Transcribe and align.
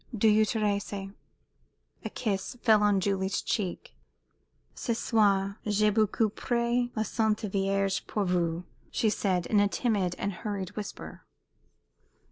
"Do 0.17 0.27
you, 0.27 0.47
Thérèse?" 0.47 1.13
A 2.03 2.09
kiss 2.09 2.57
fell 2.63 2.81
on 2.81 2.99
Julie's 2.99 3.39
cheek. 3.39 3.93
"Ce 4.73 4.97
soir, 4.97 5.59
j'ai 5.67 5.91
beaucoup 5.91 6.31
prié 6.31 6.89
la 6.95 7.03
Sainte 7.03 7.41
Vierge 7.41 8.07
pour 8.07 8.25
vous!" 8.25 8.63
she 8.89 9.11
said, 9.11 9.45
in 9.45 9.59
a 9.59 9.67
timid 9.67 10.15
and 10.17 10.33
hurried 10.33 10.71
whisper. 10.75 11.21